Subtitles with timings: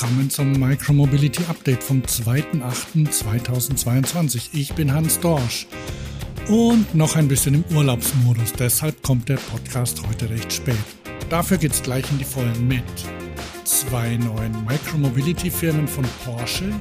[0.00, 4.54] willkommen zum Micromobility Update vom 2.8.2022.
[4.54, 5.66] Ich bin Hans Dorsch
[6.48, 10.74] und noch ein bisschen im Urlaubsmodus, deshalb kommt der Podcast heute recht spät.
[11.28, 12.82] Dafür geht's gleich in die Vollen mit
[13.64, 16.72] zwei neuen Micromobility-Firmen von Porsche,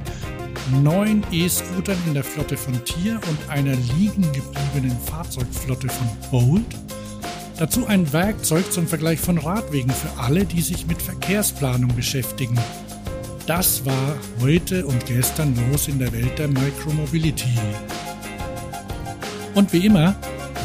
[0.82, 6.64] neun E-Scootern in der Flotte von Tier und einer liegen gebliebenen Fahrzeugflotte von Bolt–
[7.60, 12.58] Dazu ein Werkzeug zum Vergleich von Radwegen für alle, die sich mit Verkehrsplanung beschäftigen.
[13.50, 17.58] Das war heute und gestern los in der Welt der Micromobility.
[19.56, 20.16] Und wie immer,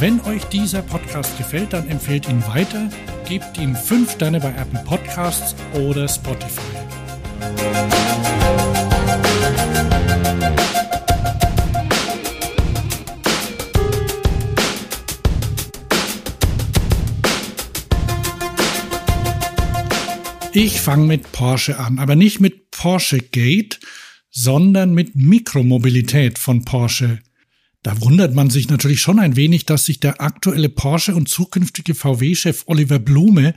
[0.00, 2.90] wenn euch dieser Podcast gefällt, dann empfehlt ihn weiter,
[3.26, 6.60] gebt ihm 5 Sterne bei Apple Podcasts oder Spotify.
[20.52, 23.80] Ich fange mit Porsche an, aber nicht mit Porsche Gate,
[24.28, 27.20] sondern mit Mikromobilität von Porsche.
[27.82, 31.94] Da wundert man sich natürlich schon ein wenig, dass sich der aktuelle Porsche und zukünftige
[31.94, 33.54] VW-Chef Oliver Blume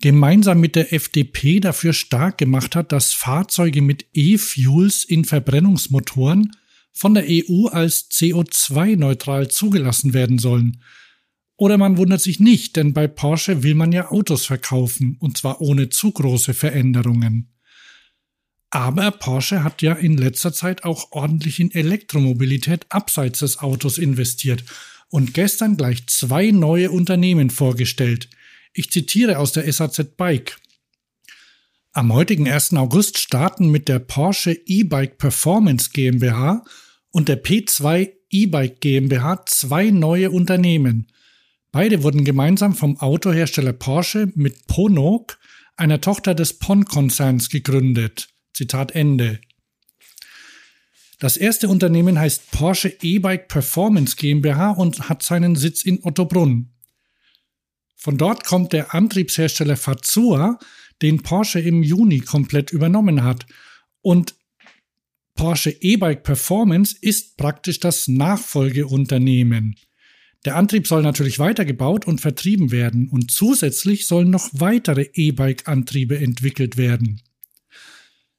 [0.00, 6.52] gemeinsam mit der FDP dafür stark gemacht hat, dass Fahrzeuge mit E-Fuels in Verbrennungsmotoren
[6.92, 10.84] von der EU als CO2-neutral zugelassen werden sollen.
[11.56, 15.60] Oder man wundert sich nicht, denn bei Porsche will man ja Autos verkaufen, und zwar
[15.60, 17.57] ohne zu große Veränderungen.
[18.70, 24.64] Aber Porsche hat ja in letzter Zeit auch ordentlich in Elektromobilität abseits des Autos investiert
[25.08, 28.28] und gestern gleich zwei neue Unternehmen vorgestellt.
[28.74, 30.58] Ich zitiere aus der SAZ Bike.
[31.92, 32.74] Am heutigen 1.
[32.74, 36.64] August starten mit der Porsche E-Bike Performance GmbH
[37.10, 41.06] und der P2 E-Bike GmbH zwei neue Unternehmen–
[41.70, 45.38] Beide wurden gemeinsam vom Autohersteller Porsche mit Ponok,
[45.76, 48.28] einer Tochter des PON-Konzerns, gegründet.
[48.58, 49.40] Zitat Ende.
[51.20, 56.70] Das erste Unternehmen heißt Porsche E-Bike Performance GmbH und hat seinen Sitz in Ottobrunn.
[57.94, 60.58] Von dort kommt der Antriebshersteller Fazua,
[61.02, 63.46] den Porsche im Juni komplett übernommen hat.
[64.02, 64.34] Und
[65.36, 69.76] Porsche E-Bike Performance ist praktisch das Nachfolgeunternehmen.
[70.44, 76.76] Der Antrieb soll natürlich weitergebaut und vertrieben werden und zusätzlich sollen noch weitere E-Bike-Antriebe entwickelt
[76.76, 77.22] werden.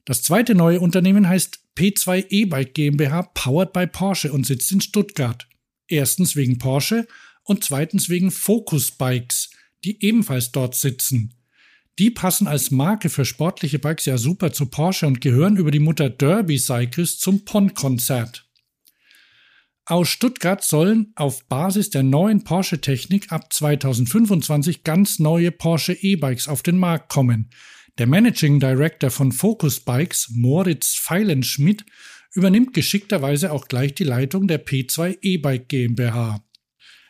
[0.10, 5.48] Das zweite neue Unternehmen heißt P2 E-Bike GmbH Powered by Porsche und sitzt in Stuttgart.
[5.88, 7.06] Erstens wegen Porsche
[7.44, 9.52] und zweitens wegen Focus Bikes,
[9.84, 11.36] die ebenfalls dort sitzen.
[12.00, 15.78] Die passen als Marke für sportliche Bikes ja super zu Porsche und gehören über die
[15.78, 18.50] Mutter Derby Cycles zum PON-Konzert.
[19.86, 26.64] Aus Stuttgart sollen auf Basis der neuen Porsche-Technik ab 2025 ganz neue Porsche E-Bikes auf
[26.64, 27.52] den Markt kommen.
[28.00, 31.86] Der Managing Director von Focus Bikes, Moritz Feilenschmidt,
[32.34, 36.42] übernimmt geschickterweise auch gleich die Leitung der P2 E-Bike GmbH.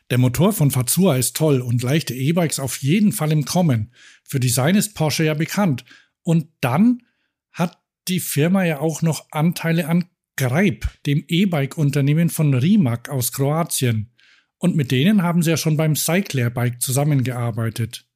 [0.10, 3.94] Der Motor von Fazua ist toll und leichte E-Bikes auf jeden Fall im Kommen.
[4.24, 5.86] Für Design ist Porsche ja bekannt.
[6.24, 7.04] Und dann
[7.52, 10.06] hat die Firma ja auch noch Anteile an
[10.38, 14.16] Greip, dem E-Bike-Unternehmen von Rimac aus Kroatien.
[14.58, 18.09] Und mit denen haben sie ja schon beim Cycler Bike zusammengearbeitet.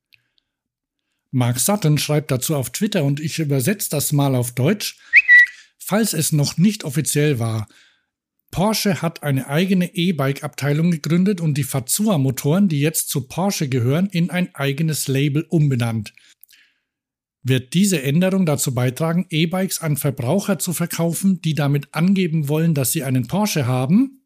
[1.33, 4.97] Mark Sutton schreibt dazu auf Twitter und ich übersetze das mal auf Deutsch.
[5.77, 7.67] Falls es noch nicht offiziell war,
[8.51, 14.29] Porsche hat eine eigene E-Bike-Abteilung gegründet und die Fazua-Motoren, die jetzt zu Porsche gehören, in
[14.29, 16.13] ein eigenes Label umbenannt
[17.43, 22.93] wird diese Änderung dazu beitragen, E-Bikes an Verbraucher zu verkaufen, die damit angeben wollen, dass
[22.93, 24.22] sie einen Porsche haben?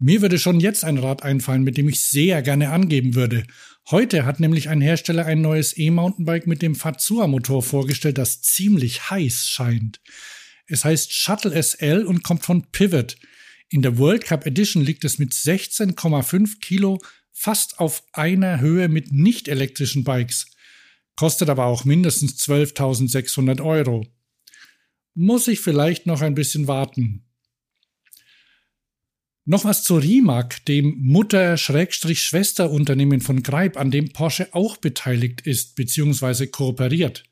[0.00, 3.44] Mir würde schon jetzt ein Rad einfallen, mit dem ich sehr gerne angeben würde.
[3.90, 9.46] Heute hat nämlich ein Hersteller ein neues E-Mountainbike mit dem Fazua-Motor vorgestellt, das ziemlich heiß
[9.48, 10.00] scheint.
[10.66, 13.16] Es heißt Shuttle SL und kommt von Pivot.
[13.68, 16.98] In der World Cup Edition liegt es mit 16,5 Kilo
[17.30, 20.50] fast auf einer Höhe mit nicht elektrischen Bikes
[21.20, 24.06] kostet aber auch mindestens 12.600 Euro.
[25.12, 27.29] Muss ich vielleicht noch ein bisschen warten.
[29.50, 36.46] Noch was zu Rimac, dem Mutter-Schwesterunternehmen von Greip, an dem Porsche auch beteiligt ist bzw.
[36.46, 37.24] kooperiert.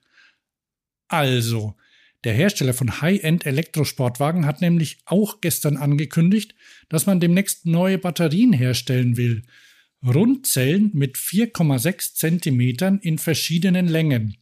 [1.06, 1.76] Also,
[2.25, 6.56] der Hersteller von High-End-Elektrosportwagen hat nämlich auch gestern angekündigt,
[6.88, 9.44] dass man demnächst neue Batterien herstellen will–
[10.05, 14.37] Rundzellen mit 4,6 Zentimetern in verschiedenen Längen.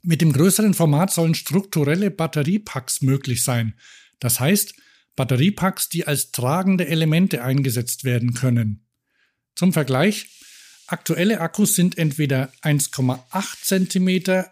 [0.00, 3.74] Mit dem größeren Format sollen strukturelle Batteriepacks möglich sein.
[4.18, 4.76] Das heißt,
[5.18, 8.86] Batteriepacks, die als tragende Elemente eingesetzt werden können.
[9.56, 10.28] Zum Vergleich,
[10.86, 14.44] aktuelle Akkus sind entweder 1,8 cm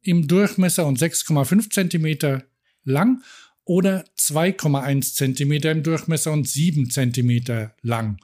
[0.00, 2.44] im Durchmesser und 6,5 Zentimeter
[2.82, 3.22] lang
[3.64, 8.18] oder 2,1 Zentimeter im Durchmesser und 7 Zentimeter lang.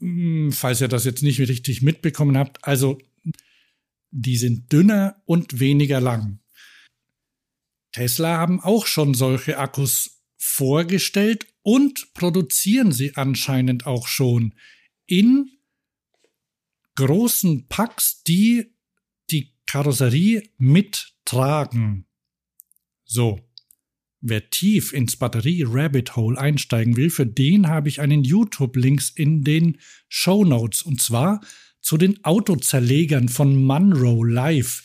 [0.00, 2.98] Hm, falls ihr das jetzt nicht richtig mitbekommen habt, also
[4.10, 6.40] die sind dünner und weniger lang.
[7.92, 10.15] Tesla haben auch schon solche Akkus
[10.46, 14.54] vorgestellt und produzieren sie anscheinend auch schon
[15.06, 15.50] in
[16.94, 18.72] großen Packs, die
[19.30, 22.06] die Karosserie mittragen.
[23.04, 23.40] So.
[24.20, 29.78] Wer tief ins Batterie-Rabbit Hole einsteigen will, für den habe ich einen YouTube-Links in den
[30.08, 31.42] Show Notes und zwar
[31.80, 34.84] zu den Autozerlegern von Munro Live.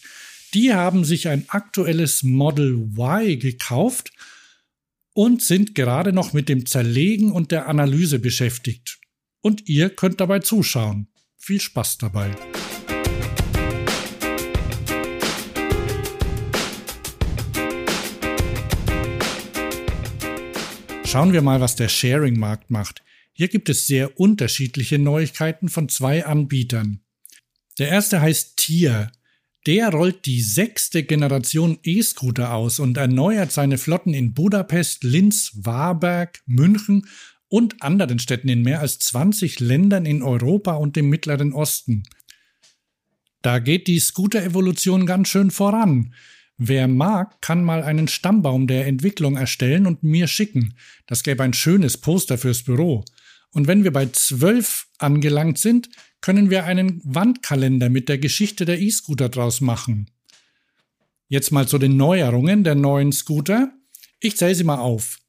[0.54, 4.12] Die haben sich ein aktuelles Model Y gekauft
[5.14, 9.00] und sind gerade noch mit dem Zerlegen und der Analyse beschäftigt.
[9.42, 11.08] Und ihr könnt dabei zuschauen.
[11.38, 12.32] Viel Spaß dabei.
[21.04, 23.04] Schauen wir mal, was der Sharing-Markt macht.
[23.34, 27.02] Hier gibt es sehr unterschiedliche Neuigkeiten von zwei Anbietern.
[27.80, 29.12] Der erste heißt Tier.
[29.68, 36.42] Der rollt die sechste Generation E-Scooter aus und erneuert seine Flotten in Budapest, Linz, Warberg,
[36.48, 37.08] München
[37.48, 42.04] und anderen Städten in mehr als 20 Ländern in Europa und dem Mittleren Osten.
[43.44, 46.14] Da geht die Scooter-Evolution ganz schön voran.
[46.58, 50.76] Wer mag, kann mal einen Stammbaum der Entwicklung erstellen und mir schicken.
[51.08, 53.04] Das gäbe ein schönes Poster fürs Büro.
[53.52, 55.90] Und wenn wir bei zwölf angelangt sind,
[56.22, 60.10] können wir einen Wandkalender mit der Geschichte der E-Scooter draus machen.
[61.28, 63.74] Jetzt mal zu den Neuerungen der neuen Scooter.
[64.20, 65.22] Ich zähle sie mal auf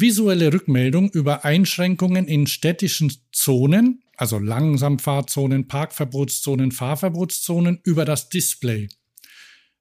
[0.00, 8.88] visuelle Rückmeldung über Einschränkungen in städtischen Zonen, also Langsamfahrzonen, Parkverbotszonen, Fahrverbotszonen über das Display.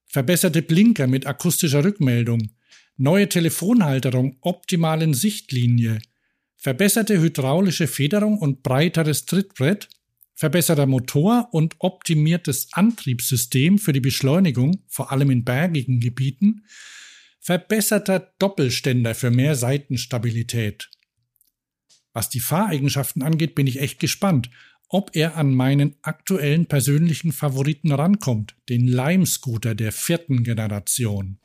[0.05, 2.51] Verbesserte Blinker mit akustischer Rückmeldung,
[2.97, 5.99] neue Telefonhalterung optimalen Sichtlinie,
[6.55, 9.89] verbesserte hydraulische Federung und breiteres Trittbrett,
[10.35, 16.65] verbesserter Motor und optimiertes Antriebssystem für die Beschleunigung, vor allem in bergigen Gebieten,
[17.39, 20.89] verbesserter Doppelständer für mehr Seitenstabilität.
[22.13, 24.49] Was die Fahreigenschaften angeht, bin ich echt gespannt,
[24.89, 31.39] ob er an meinen aktuellen persönlichen Favoriten rankommt, den Lime-Scooter der vierten Generation.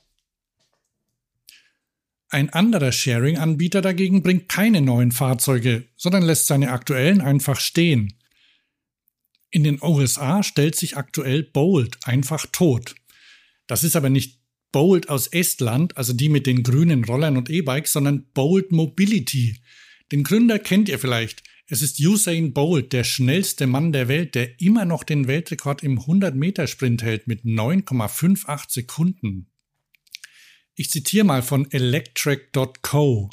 [2.28, 8.14] Ein anderer Sharing-Anbieter dagegen bringt keine neuen Fahrzeuge, sondern lässt seine aktuellen einfach stehen.
[9.50, 12.94] In den USA stellt sich aktuell Bolt einfach tot.
[13.66, 14.40] Das ist aber nicht
[14.72, 19.56] Bolt aus Estland, also die mit den grünen Rollern und E-Bikes, sondern Bolt Mobility.
[20.12, 21.42] Den Gründer kennt ihr vielleicht.
[21.66, 26.00] Es ist Usain Bolt, der schnellste Mann der Welt, der immer noch den Weltrekord im
[26.00, 29.46] 100-Meter-Sprint hält mit 9,58 Sekunden.
[30.74, 33.30] Ich zitiere mal von electric.co.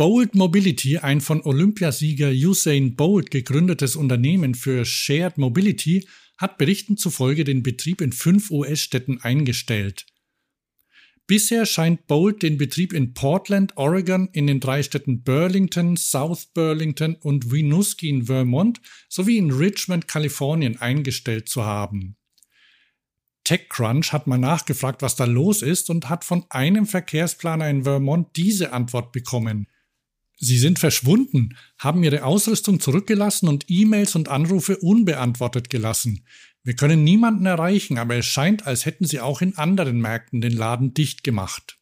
[0.00, 6.08] Bolt Mobility, ein von Olympiasieger Usain Bolt gegründetes Unternehmen für Shared Mobility,
[6.38, 10.06] hat Berichten zufolge den Betrieb in fünf US-Städten eingestellt.
[11.26, 17.16] Bisher scheint Bolt den Betrieb in Portland, Oregon, in den drei Städten Burlington, South Burlington
[17.16, 18.80] und Winooski in Vermont
[19.10, 22.16] sowie in Richmond, Kalifornien eingestellt zu haben.
[23.44, 28.28] TechCrunch hat mal nachgefragt, was da los ist und hat von einem Verkehrsplaner in Vermont
[28.36, 29.66] diese Antwort bekommen.
[30.42, 36.24] Sie sind verschwunden, haben ihre Ausrüstung zurückgelassen und E-Mails und Anrufe unbeantwortet gelassen.
[36.62, 40.52] Wir können niemanden erreichen, aber es scheint, als hätten sie auch in anderen Märkten den
[40.52, 41.76] Laden dicht gemacht.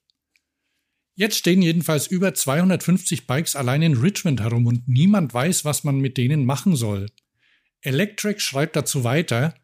[1.15, 6.01] Jetzt stehen jedenfalls über 250 Bikes allein in Richmond herum und niemand weiß, was man
[6.01, 7.07] mit denen machen soll.
[7.81, 9.55] Electric schreibt dazu weiter,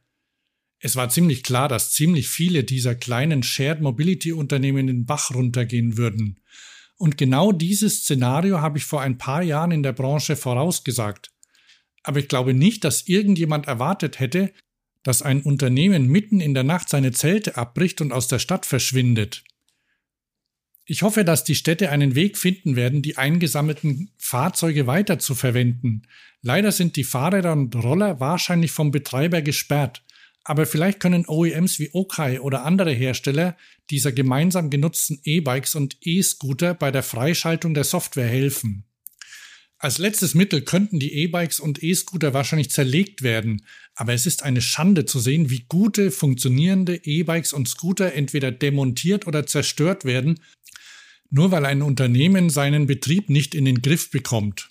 [0.79, 5.97] es war ziemlich klar, dass ziemlich viele dieser kleinen Shared Mobility Unternehmen den Bach runtergehen
[5.97, 6.41] würden.
[6.97, 11.31] Und genau dieses Szenario habe ich vor ein paar Jahren in der Branche vorausgesagt.
[12.03, 14.53] Aber ich glaube nicht, dass irgendjemand erwartet hätte,
[15.03, 19.45] dass ein Unternehmen mitten in der Nacht seine Zelte abbricht und aus der Stadt verschwindet.
[20.87, 26.03] Ich hoffe, dass die Städte einen Weg finden werden, die eingesammelten Fahrzeuge weiter zu verwenden.
[26.43, 30.04] Leider sind die Fahrräder und Roller wahrscheinlich vom Betreiber gesperrt,
[30.45, 33.57] aber vielleicht können OEMs wie Okai oder andere Hersteller
[33.91, 38.85] dieser gemeinsam genutzten E-Bikes und E-Scooter bei der Freischaltung der Software helfen.
[39.79, 44.61] Als letztes Mittel könnten die E-Bikes und E-Scooter wahrscheinlich zerlegt werden, aber es ist eine
[44.61, 50.41] Schande zu sehen, wie gute, funktionierende E-Bikes und Scooter entweder demontiert oder zerstört werden,
[51.31, 54.71] nur weil ein Unternehmen seinen Betrieb nicht in den Griff bekommt.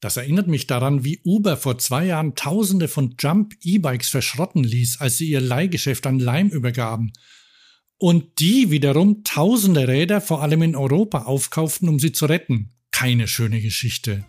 [0.00, 5.16] Das erinnert mich daran, wie Uber vor zwei Jahren Tausende von Jump-E-Bikes verschrotten ließ, als
[5.16, 7.12] sie ihr Leihgeschäft an Lime übergaben.
[7.98, 12.74] Und die wiederum tausende Räder vor allem in Europa aufkauften, um sie zu retten.
[12.90, 14.24] Keine schöne Geschichte.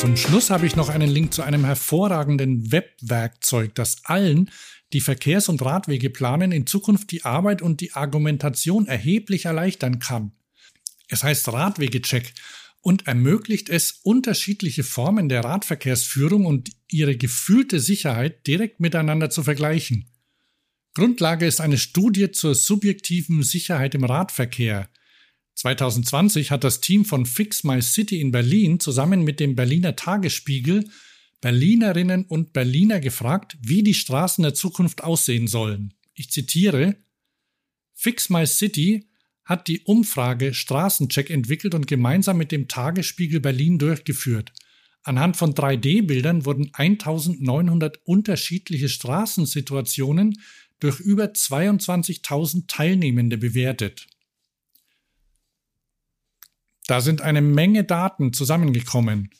[0.00, 4.50] Zum Schluss habe ich noch einen Link zu einem hervorragenden Webwerkzeug, das allen,
[4.94, 10.32] die Verkehrs- und Radwege planen, in Zukunft die Arbeit und die Argumentation erheblich erleichtern kann.
[11.08, 12.32] Es heißt Radwegecheck
[12.80, 20.06] und ermöglicht es, unterschiedliche Formen der Radverkehrsführung und ihre gefühlte Sicherheit direkt miteinander zu vergleichen.
[20.94, 24.88] Grundlage ist eine Studie zur subjektiven Sicherheit im Radverkehr–
[25.60, 30.88] 2020 hat das Team von Fix My City in Berlin zusammen mit dem Berliner Tagesspiegel
[31.42, 35.92] Berlinerinnen und Berliner gefragt, wie die Straßen der Zukunft aussehen sollen.
[36.14, 36.96] Ich zitiere
[37.92, 39.06] Fix My City
[39.44, 44.52] hat die Umfrage Straßencheck entwickelt und gemeinsam mit dem Tagesspiegel Berlin durchgeführt.
[45.02, 50.40] Anhand von 3D-Bildern wurden 1900 unterschiedliche Straßensituationen
[50.78, 54.06] durch über 22.000 Teilnehmende bewertet.
[56.90, 59.30] Da sind eine Menge Daten zusammengekommen.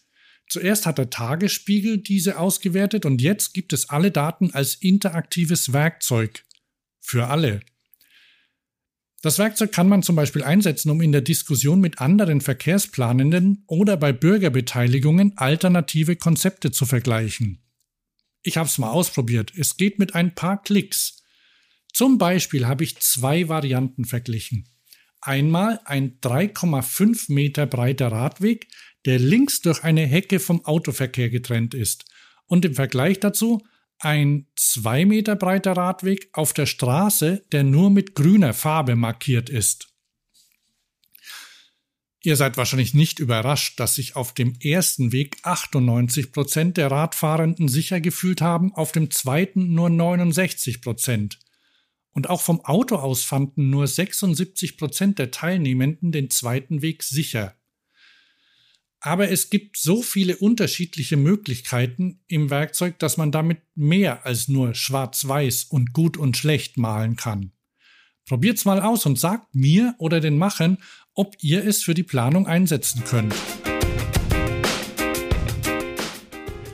[0.49, 6.45] Zuerst hat der Tagesspiegel diese ausgewertet und jetzt gibt es alle Daten als interaktives Werkzeug.
[7.00, 7.59] Für alle.
[9.23, 13.97] Das Werkzeug kann man zum Beispiel einsetzen, um in der Diskussion mit anderen Verkehrsplanenden oder
[13.97, 17.64] bei Bürgerbeteiligungen alternative Konzepte zu vergleichen.
[18.45, 19.52] Ich habe es mal ausprobiert.
[19.59, 21.25] Es geht mit ein paar Klicks.
[21.92, 24.70] Zum Beispiel habe ich zwei Varianten verglichen.
[25.21, 28.69] Einmal ein 3,5 Meter breiter Radweg,
[29.05, 32.05] der links durch eine Hecke vom Autoverkehr getrennt ist.
[32.47, 33.62] Und im Vergleich dazu
[33.99, 39.89] ein 2 Meter breiter Radweg auf der Straße, der nur mit grüner Farbe markiert ist.
[42.23, 47.69] Ihr seid wahrscheinlich nicht überrascht, dass sich auf dem ersten Weg 98 Prozent der Radfahrenden
[47.69, 51.39] sicher gefühlt haben, auf dem zweiten nur 69 Prozent.
[52.12, 57.55] Und auch vom Auto aus fanden nur 76 Prozent der Teilnehmenden den zweiten Weg sicher.
[59.00, 64.75] Aber es gibt so viele unterschiedliche Möglichkeiten im Werkzeug, dass man damit mehr als nur
[64.75, 67.52] schwarz-weiß und gut und schlecht malen kann.
[68.26, 70.79] Probiert's mal aus und sagt mir oder den Machern,
[71.14, 73.35] ob ihr es für die Planung einsetzen könnt.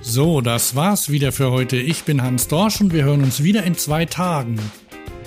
[0.03, 1.77] So, das war's wieder für heute.
[1.77, 4.59] Ich bin Hans Dorsch und wir hören uns wieder in zwei Tagen.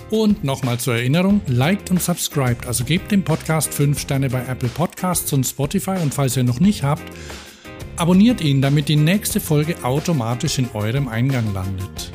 [0.09, 4.69] Und nochmal zur Erinnerung, liked und subscribed, also gebt dem Podcast 5 Sterne bei Apple
[4.69, 7.03] Podcasts und Spotify und falls ihr noch nicht habt,
[7.95, 12.11] abonniert ihn, damit die nächste Folge automatisch in eurem Eingang landet.